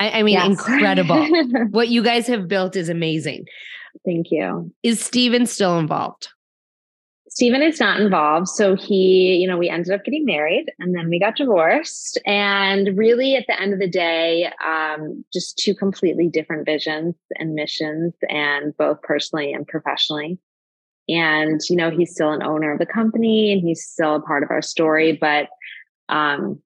[0.00, 0.46] I, I mean, yes.
[0.46, 1.26] incredible.
[1.70, 3.46] what you guys have built is amazing.
[4.04, 4.72] Thank you.
[4.82, 6.28] Is Steven still involved?
[7.30, 8.48] Steven is not involved.
[8.48, 12.18] So he, you know, we ended up getting married and then we got divorced.
[12.26, 17.54] And really, at the end of the day, um, just two completely different visions and
[17.54, 20.38] missions, and both personally and professionally.
[21.08, 24.42] And, you know, he's still an owner of the company and he's still a part
[24.42, 25.48] of our story, but
[26.08, 26.60] um,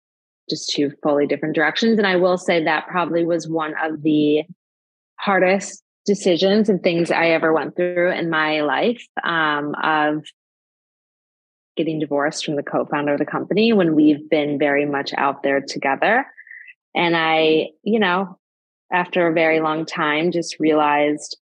[0.50, 1.98] just two fully different directions.
[1.98, 4.42] And I will say that probably was one of the
[5.16, 10.24] hardest decisions and things I ever went through in my life um, of
[11.76, 15.60] getting divorced from the co-founder of the company when we've been very much out there
[15.60, 16.26] together.
[16.94, 18.38] And I, you know,
[18.92, 21.38] after a very long time, just realized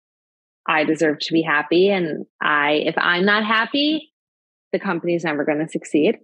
[0.66, 1.90] I deserve to be happy.
[1.90, 4.12] And I, if I'm not happy,
[4.72, 6.18] the company's never going to succeed.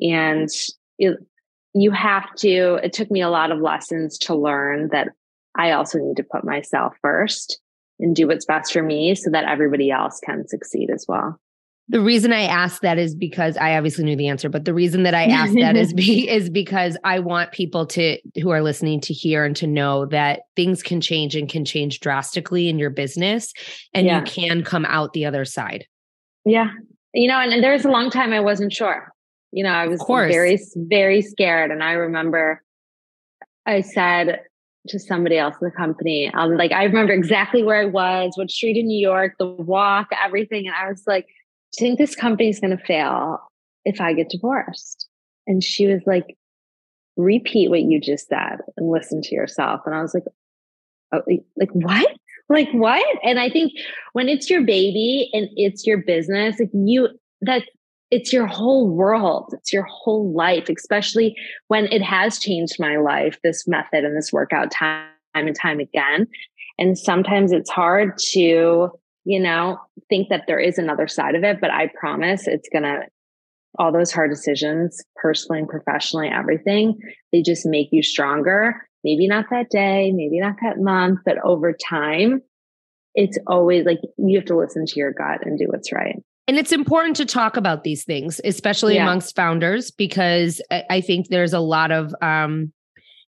[0.00, 0.48] And
[0.98, 1.18] it,
[1.74, 5.08] you have to, it took me a lot of lessons to learn that
[5.54, 7.60] I also need to put myself first
[8.00, 11.38] and do what's best for me so that everybody else can succeed as well.
[11.90, 15.04] The reason I asked that is because I obviously knew the answer, but the reason
[15.04, 19.00] that I asked that is be, is because I want people to who are listening
[19.02, 22.90] to hear and to know that things can change and can change drastically in your
[22.90, 23.54] business
[23.94, 24.20] and yeah.
[24.20, 25.86] you can come out the other side.
[26.44, 26.68] Yeah.
[27.14, 29.12] You know, and, and there was a long time I wasn't sure.
[29.50, 31.70] You know, I was very, very scared.
[31.70, 32.62] And I remember
[33.64, 34.40] I said
[34.88, 38.50] to somebody else in the company, um, like, I remember exactly where I was, what
[38.50, 40.66] street in New York, the walk, everything.
[40.66, 41.26] And I was like,
[41.76, 43.40] you think this company is going to fail
[43.84, 45.06] if I get divorced?
[45.46, 46.36] And she was like,
[47.16, 49.80] repeat what you just said and listen to yourself.
[49.84, 50.24] And I was like,
[51.12, 51.22] oh,
[51.56, 52.08] like what?
[52.48, 53.04] Like what?
[53.22, 53.72] And I think
[54.12, 57.08] when it's your baby and it's your business, like you,
[57.42, 57.64] that
[58.10, 59.52] it's your whole world.
[59.52, 64.32] It's your whole life, especially when it has changed my life, this method and this
[64.32, 66.26] workout time and time again.
[66.78, 68.90] And sometimes it's hard to
[69.28, 72.84] you know, think that there is another side of it, but I promise it's going
[72.84, 73.02] to,
[73.78, 76.98] all those hard decisions, personally and professionally, everything,
[77.30, 78.88] they just make you stronger.
[79.04, 82.40] Maybe not that day, maybe not that month, but over time,
[83.14, 86.16] it's always like you have to listen to your gut and do what's right.
[86.48, 89.02] And it's important to talk about these things, especially yeah.
[89.02, 92.72] amongst founders, because I think there's a lot of um,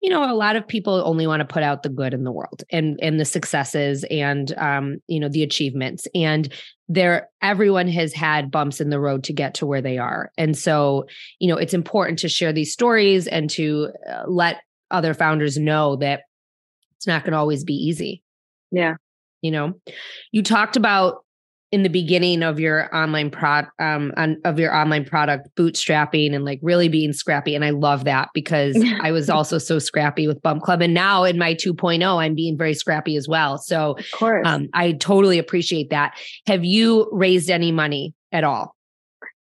[0.02, 2.32] you know a lot of people only want to put out the good in the
[2.32, 6.06] world and and the successes and um you know the achievements.
[6.14, 6.52] And
[6.88, 10.30] there everyone has had bumps in the road to get to where they are.
[10.36, 11.06] And so
[11.38, 15.96] you know it's important to share these stories and to uh, let other founders know
[15.96, 16.22] that
[16.96, 18.22] it's not going to always be easy.
[18.70, 18.94] Yeah.
[19.40, 19.74] You know?
[20.30, 21.24] You talked about
[21.72, 26.44] in the beginning of your online prod um on, of your online product bootstrapping and
[26.44, 30.40] like really being scrappy and i love that because i was also so scrappy with
[30.42, 33.58] bump club and now in my 2.0 i'm being very scrappy as well.
[33.58, 34.46] So of course.
[34.46, 36.14] um, i totally appreciate that.
[36.46, 38.76] Have you raised any money at all?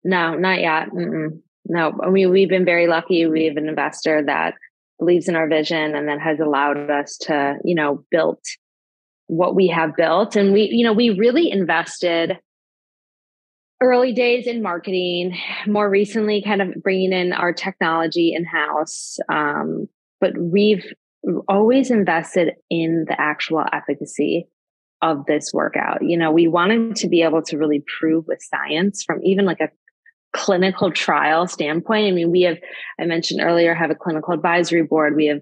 [0.04, 0.90] No not yet.
[0.90, 1.40] Mm-mm.
[1.66, 3.26] no i mean we've been very lucky.
[3.26, 4.54] We have an investor that
[4.98, 8.38] believes in our vision and that has allowed us to you know build
[9.30, 10.34] what we have built.
[10.34, 12.36] And we, you know, we really invested
[13.80, 19.18] early days in marketing, more recently, kind of bringing in our technology in house.
[19.32, 19.86] Um,
[20.20, 20.84] but we've
[21.48, 24.48] always invested in the actual efficacy
[25.00, 25.98] of this workout.
[26.02, 29.60] You know, we wanted to be able to really prove with science from even like
[29.60, 29.70] a
[30.32, 32.08] clinical trial standpoint.
[32.08, 32.58] I mean, we have,
[33.00, 35.14] I mentioned earlier, have a clinical advisory board.
[35.14, 35.40] We have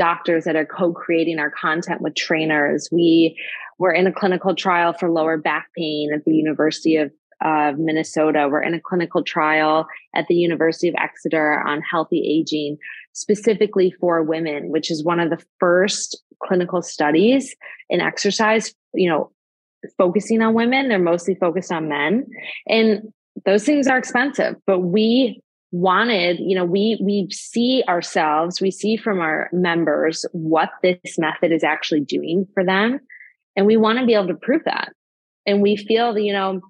[0.00, 2.88] doctors that are co-creating our content with trainers.
[2.90, 3.38] We
[3.78, 7.12] were in a clinical trial for lower back pain at the University of
[7.44, 8.48] uh, Minnesota.
[8.50, 12.78] We're in a clinical trial at the University of Exeter on healthy aging,
[13.12, 17.54] specifically for women, which is one of the first clinical studies
[17.90, 19.30] in exercise, you know,
[19.98, 20.88] focusing on women.
[20.88, 22.26] They're mostly focused on men.
[22.66, 23.12] And
[23.44, 28.96] those things are expensive, but we wanted you know we we see ourselves we see
[28.96, 32.98] from our members what this method is actually doing for them
[33.56, 34.92] and we want to be able to prove that.
[35.46, 36.60] And we feel that you know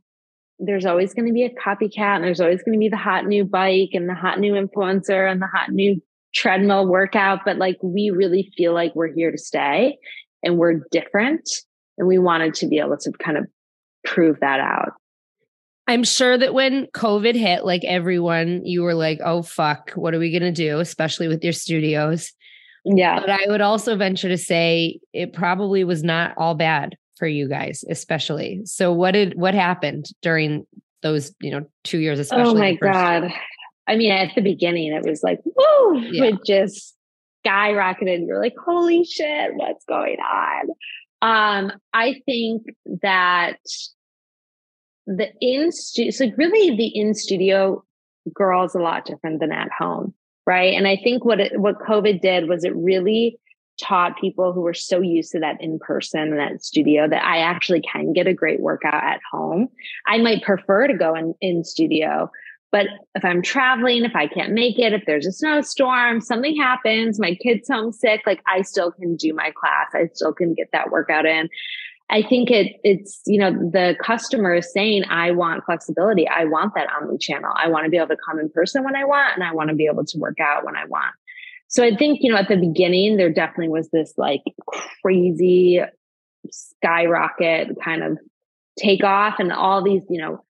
[0.59, 3.27] there's always going to be a copycat and there's always going to be the hot
[3.27, 6.01] new bike and the hot new influencer and the hot new
[6.35, 9.99] treadmill workout but like we really feel like we're here to stay
[10.45, 11.49] and we're different
[11.99, 13.47] and we wanted to be able to kind of
[14.05, 14.93] prove that out
[15.91, 20.21] I'm sure that when COVID hit, like everyone, you were like, oh, fuck, what are
[20.21, 20.79] we going to do?
[20.79, 22.33] Especially with your studios.
[22.85, 23.19] Yeah.
[23.19, 27.49] But I would also venture to say it probably was not all bad for you
[27.49, 28.61] guys, especially.
[28.67, 30.65] So what did, what happened during
[31.03, 32.53] those, you know, two years, especially?
[32.53, 33.25] Oh my God.
[33.25, 33.33] Year?
[33.89, 36.27] I mean, at the beginning, it was like, whoa, yeah.
[36.27, 36.95] it just
[37.45, 38.29] skyrocketed.
[38.29, 40.69] You're like, holy shit, what's going on?
[41.21, 42.63] Um, I think
[43.03, 43.59] that
[45.07, 47.85] the in studio, so really the in studio
[48.35, 50.15] girl is a lot different than at home,
[50.47, 50.75] right?
[50.75, 53.39] And I think what it, what COVID did was it really
[53.81, 57.39] taught people who were so used to that in person and that studio that I
[57.39, 59.69] actually can get a great workout at home.
[60.07, 62.31] I might prefer to go in, in studio,
[62.73, 67.19] but if I'm traveling, if I can't make it, if there's a snowstorm, something happens,
[67.19, 69.89] my kid's homesick, like I still can do my class.
[69.93, 71.49] I still can get that workout in.
[72.11, 76.27] I think it it's you know the customer is saying I want flexibility.
[76.29, 77.53] I want that omni channel.
[77.55, 79.71] I want to be able to come in person when I want, and I want
[79.71, 81.15] to be able to work out when I want.
[81.69, 84.43] So I think you know at the beginning there definitely was this like
[85.03, 85.81] crazy
[86.51, 88.19] skyrocket kind of
[88.79, 90.45] take off, and all these you know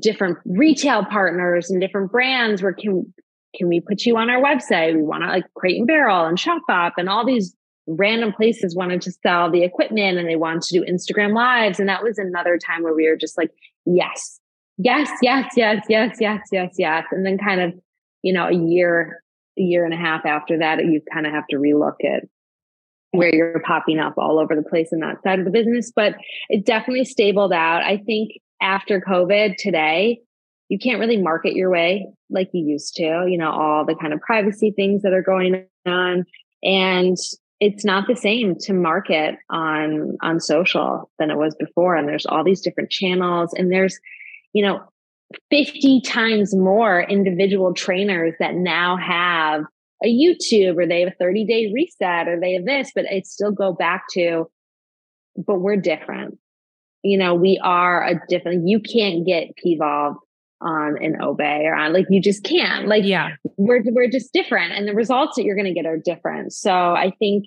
[0.00, 3.14] different retail partners and different brands where can
[3.54, 4.96] can we put you on our website?
[4.96, 7.54] We want to like Crate and Barrel and Shopbop and all these
[7.86, 11.78] random places wanted to sell the equipment and they wanted to do Instagram lives.
[11.78, 13.50] And that was another time where we were just like,
[13.84, 14.40] yes,
[14.78, 17.04] yes, yes, yes, yes, yes, yes, yes.
[17.10, 17.74] And then kind of,
[18.22, 19.22] you know, a year,
[19.58, 22.24] a year and a half after that, you kind of have to relook at
[23.10, 25.92] where you're popping up all over the place in that side of the business.
[25.94, 26.16] But
[26.48, 27.82] it definitely stabled out.
[27.82, 30.20] I think after COVID today,
[30.68, 34.12] you can't really market your way like you used to, you know, all the kind
[34.12, 36.24] of privacy things that are going on.
[36.62, 37.16] And
[37.60, 41.96] it's not the same to market on on social than it was before.
[41.96, 43.98] And there's all these different channels and there's,
[44.52, 44.82] you know,
[45.50, 49.62] 50 times more individual trainers that now have
[50.04, 53.26] a YouTube or they have a 30 day reset or they have this, but it
[53.26, 54.50] still go back to,
[55.36, 56.38] but we're different.
[57.02, 60.16] You know, we are a different, you can't get Pvolve
[60.60, 62.88] on an Obé or on like you just can't.
[62.88, 64.72] Like yeah, we're we're just different.
[64.72, 66.52] And the results that you're gonna get are different.
[66.52, 67.46] So I think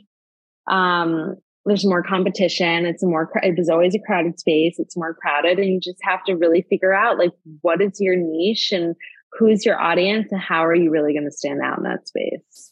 [0.70, 1.36] um
[1.68, 2.86] there's more competition.
[2.86, 4.76] It's more, it was always a crowded space.
[4.80, 7.32] It's more crowded and you just have to really figure out like,
[7.62, 8.96] what is your niche and
[9.34, 12.72] who's your audience and how are you really going to stand out in that space?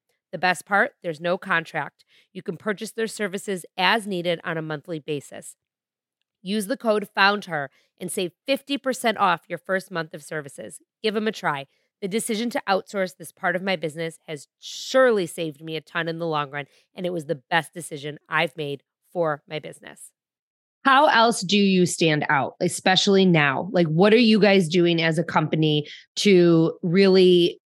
[0.31, 2.05] The best part there's no contract.
[2.33, 5.55] You can purchase their services as needed on a monthly basis.
[6.41, 7.69] Use the code FOUNDHER
[7.99, 10.79] and save 50% off your first month of services.
[11.03, 11.67] Give them a try.
[12.01, 16.07] The decision to outsource this part of my business has surely saved me a ton
[16.07, 16.65] in the long run,
[16.95, 18.81] and it was the best decision I've made
[19.13, 20.11] for my business.
[20.83, 23.69] How else do you stand out, especially now?
[23.71, 25.85] Like, what are you guys doing as a company
[26.17, 27.59] to really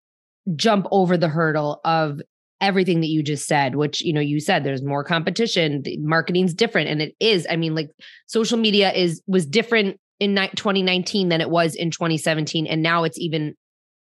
[0.55, 2.20] jump over the hurdle of
[2.64, 6.89] everything that you just said, which, you know, you said there's more competition, marketing's different.
[6.89, 7.91] And it is, I mean, like
[8.26, 12.66] social media is, was different in 2019 than it was in 2017.
[12.66, 13.55] And now it's even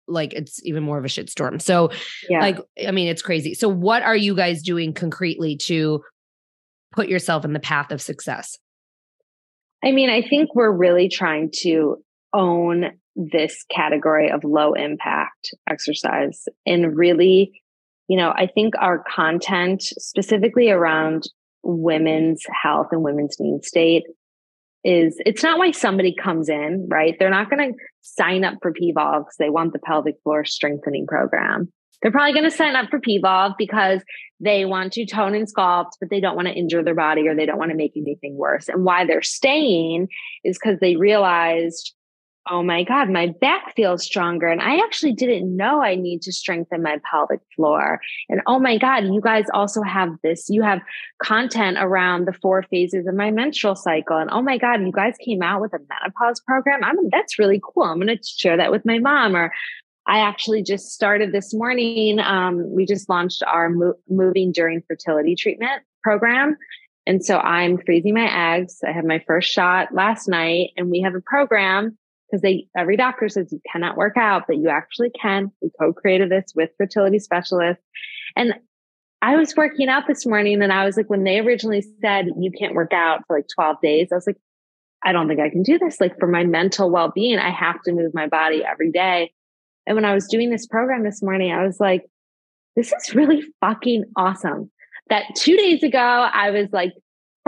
[0.09, 1.63] like it's even more of a shitstorm.
[1.63, 1.91] So,
[2.29, 2.41] yeah.
[2.41, 3.55] like, I mean, it's crazy.
[3.55, 6.03] So, what are you guys doing concretely to
[6.93, 8.59] put yourself in the path of success?
[9.85, 12.03] I mean, I think we're really trying to
[12.33, 17.63] own this category of low impact exercise and really,
[18.09, 21.25] you know, I think our content specifically around
[21.63, 24.05] women's health and women's need state
[24.85, 27.17] is it's not why somebody comes in, right?
[27.19, 31.07] They're not going to sign up for Pvolve because they want the pelvic floor strengthening
[31.07, 31.71] program.
[32.01, 34.03] They're probably going to sign up for Pvolve because
[34.41, 37.35] they want to tone and sculpt, but they don't want to injure their body or
[37.35, 38.69] they don't want to make anything worse.
[38.69, 40.09] And why they're staying
[40.45, 41.93] is because they realized,
[42.51, 44.47] oh my God, my back feels stronger.
[44.47, 48.01] And I actually didn't know I need to strengthen my pelvic floor.
[48.29, 50.49] And oh my God, you guys also have this.
[50.49, 50.81] You have
[51.23, 54.17] content around the four phases of my menstrual cycle.
[54.17, 56.83] And oh my God, you guys came out with a menopause program.
[56.85, 57.85] I'm, that's really cool.
[57.85, 59.53] I'm going to share that with my mom or
[60.07, 62.19] I actually just started this morning.
[62.19, 66.57] Um, we just launched our mo- moving during fertility treatment program.
[67.07, 68.79] And so I'm freezing my eggs.
[68.87, 71.99] I had my first shot last night and we have a program
[72.29, 75.51] because they, every doctor says you cannot work out, but you actually can.
[75.63, 77.83] We co-created this with fertility specialists.
[78.37, 78.55] And
[79.23, 82.53] I was working out this morning and I was like, when they originally said you
[82.53, 84.37] can't work out for like 12 days, I was like,
[85.05, 86.01] I don't think I can do this.
[86.01, 89.33] Like for my mental well being, I have to move my body every day.
[89.87, 92.05] And when I was doing this program this morning, I was like,
[92.77, 94.71] this is really fucking awesome.
[95.09, 96.93] That two days ago, I was like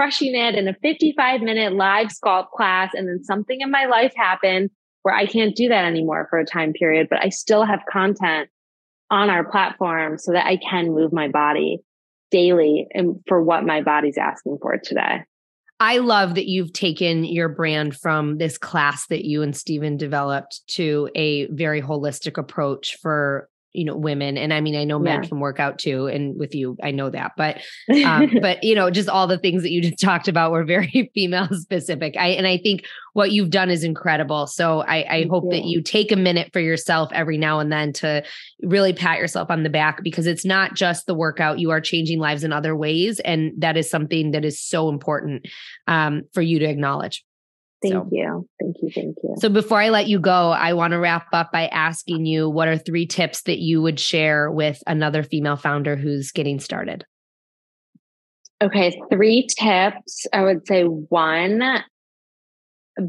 [0.00, 2.92] crushing it in a 55 minute live sculpt class.
[2.94, 4.70] And then something in my life happened
[5.02, 8.48] where I can't do that anymore for a time period, but I still have content
[9.10, 11.80] on our platform so that I can move my body
[12.30, 15.24] daily and for what my body's asking for today.
[15.80, 20.62] I love that you've taken your brand from this class that you and Stephen developed
[20.76, 25.22] to a very holistic approach for you know women and i mean i know men
[25.22, 25.28] yeah.
[25.28, 27.58] can work out too and with you i know that but
[28.04, 31.10] um, but you know just all the things that you just talked about were very
[31.14, 35.30] female specific i and i think what you've done is incredible so i i Thank
[35.30, 35.50] hope you.
[35.50, 38.24] that you take a minute for yourself every now and then to
[38.62, 42.18] really pat yourself on the back because it's not just the workout you are changing
[42.18, 45.46] lives in other ways and that is something that is so important
[45.86, 47.24] um, for you to acknowledge
[47.82, 48.08] Thank so.
[48.10, 48.48] you.
[48.60, 48.90] Thank you.
[48.94, 49.34] Thank you.
[49.38, 52.68] So before I let you go, I want to wrap up by asking you what
[52.68, 57.04] are three tips that you would share with another female founder who's getting started?
[58.62, 60.26] Okay, three tips.
[60.32, 61.82] I would say one,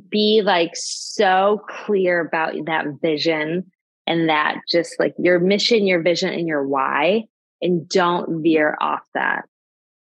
[0.10, 3.70] be like so clear about that vision
[4.08, 7.26] and that just like your mission, your vision, and your why,
[7.62, 9.44] and don't veer off that.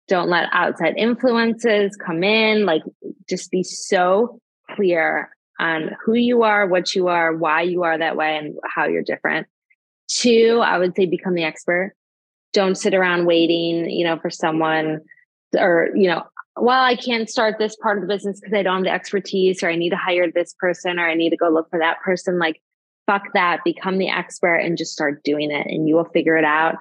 [0.08, 2.66] Don't let outside influences come in.
[2.66, 2.82] Like,
[3.28, 4.38] just be so
[4.74, 8.86] clear on who you are, what you are, why you are that way, and how
[8.86, 9.46] you're different.
[10.08, 11.94] Two, I would say become the expert.
[12.52, 15.00] Don't sit around waiting, you know, for someone
[15.56, 16.24] or, you know,
[16.56, 19.62] well, I can't start this part of the business because I don't have the expertise,
[19.62, 22.00] or I need to hire this person, or I need to go look for that
[22.02, 22.38] person.
[22.38, 22.60] Like,
[23.06, 23.60] fuck that.
[23.64, 26.76] Become the expert and just start doing it, and you will figure it out.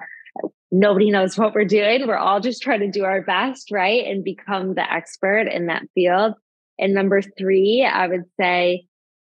[0.76, 2.04] Nobody knows what we're doing.
[2.04, 4.04] We're all just trying to do our best, right?
[4.06, 6.34] And become the expert in that field.
[6.80, 8.86] And number three, I would say,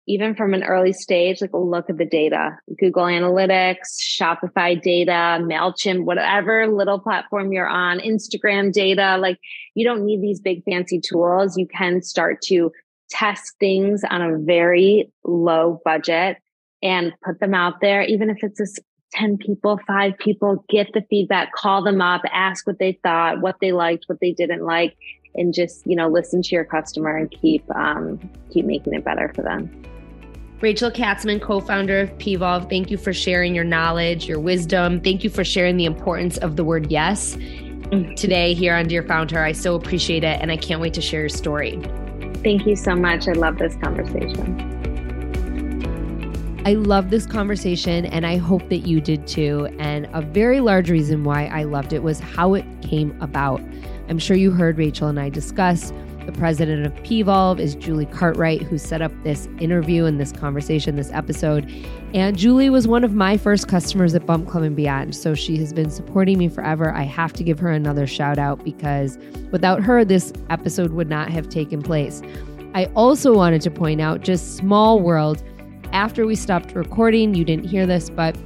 [0.09, 6.05] even from an early stage, like look at the data, Google Analytics, Shopify data, MailChimp,
[6.05, 9.17] whatever little platform you're on, Instagram data.
[9.19, 9.39] Like
[9.77, 11.57] you don't need these big fancy tools.
[11.57, 12.73] You can start to
[13.11, 16.39] test things on a very low budget
[16.83, 18.67] and put them out there, even if it's a
[19.13, 23.57] 10 people, five people, get the feedback, call them up, ask what they thought, what
[23.61, 24.97] they liked, what they didn't like,
[25.35, 28.19] and just you know listen to your customer and keep um,
[28.51, 29.71] keep making it better for them.
[30.61, 35.01] Rachel Katzman, co founder of Pvolve, thank you for sharing your knowledge, your wisdom.
[35.01, 37.37] Thank you for sharing the importance of the word yes
[38.17, 39.43] today here on Dear Founder.
[39.43, 41.81] I so appreciate it, and I can't wait to share your story.
[42.43, 43.29] Thank you so much.
[43.29, 44.78] I love this conversation.
[46.69, 49.75] I love this conversation, and I hope that you did too.
[49.79, 53.63] And a very large reason why I loved it was how it came about.
[54.11, 55.95] I'm sure you heard Rachel and I discuss.
[56.27, 60.97] The president of Pvolve is Julie Cartwright, who set up this interview and this conversation,
[60.97, 61.73] this episode.
[62.13, 65.17] And Julie was one of my first customers at Bump Club and Beyond.
[65.17, 66.93] So she has been supporting me forever.
[66.93, 69.17] I have to give her another shout out because
[69.53, 72.21] without her, this episode would not have taken place.
[72.75, 75.43] I also wanted to point out just small world.
[75.93, 78.37] After we stopped recording, you didn't hear this, but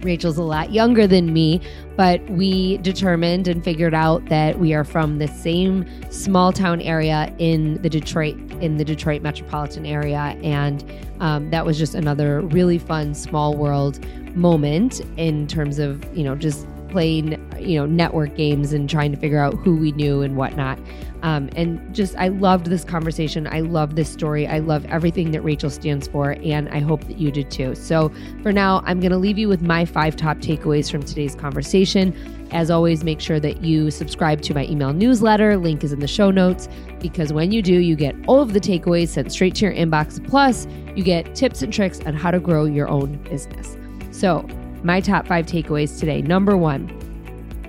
[0.00, 1.60] Rachel's a lot younger than me,
[1.96, 7.34] but we determined and figured out that we are from the same small town area
[7.38, 10.84] in the Detroit in the Detroit metropolitan area, and
[11.20, 14.04] um, that was just another really fun small world
[14.34, 19.18] moment in terms of you know just playing you know network games and trying to
[19.18, 20.78] figure out who we knew and whatnot.
[21.22, 23.46] Um, and just, I loved this conversation.
[23.46, 24.46] I love this story.
[24.46, 27.74] I love everything that Rachel stands for, and I hope that you did too.
[27.74, 28.12] So,
[28.42, 32.14] for now, I'm going to leave you with my five top takeaways from today's conversation.
[32.52, 35.56] As always, make sure that you subscribe to my email newsletter.
[35.56, 36.68] Link is in the show notes
[37.00, 40.24] because when you do, you get all of the takeaways sent straight to your inbox.
[40.28, 43.76] Plus, you get tips and tricks on how to grow your own business.
[44.12, 44.46] So,
[44.84, 46.22] my top five takeaways today.
[46.22, 46.88] Number one,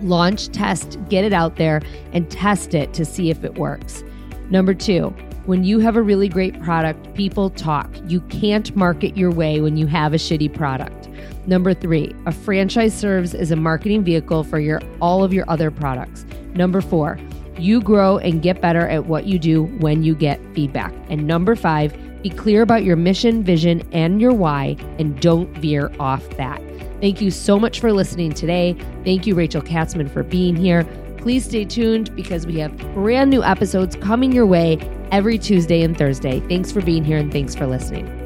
[0.02, 1.82] Launch, test, get it out there,
[2.14, 4.04] and test it to see if it works.
[4.50, 5.14] Number two,
[5.46, 7.90] when you have a really great product, people talk.
[8.08, 11.08] You can't market your way when you have a shitty product.
[11.48, 15.72] Number three, a franchise serves as a marketing vehicle for your all of your other
[15.72, 16.26] products.
[16.54, 17.18] Number four,
[17.58, 20.94] you grow and get better at what you do when you get feedback.
[21.10, 25.92] And number five, be clear about your mission, vision, and your why, and don't veer
[26.00, 26.62] off that.
[27.00, 28.76] Thank you so much for listening today.
[29.04, 30.84] Thank you, Rachel Katzman, for being here.
[31.18, 34.78] Please stay tuned because we have brand new episodes coming your way
[35.12, 36.40] every Tuesday and Thursday.
[36.42, 38.17] Thanks for being here and thanks for listening.